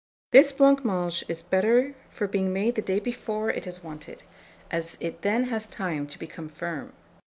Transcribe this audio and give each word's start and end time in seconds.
This 0.31 0.51
blancmange 0.51 1.23
is 1.27 1.43
better 1.43 1.93
for 2.09 2.25
being 2.27 2.51
made 2.51 2.73
the 2.73 2.81
day 2.81 2.99
before 2.99 3.51
it 3.51 3.67
is 3.67 3.83
wanted, 3.83 4.23
as 4.71 4.97
it 4.99 5.21
then 5.21 5.43
has 5.53 5.67
time 5.67 6.07
to 6.07 6.17
become 6.17 6.49
firm. 6.49 6.93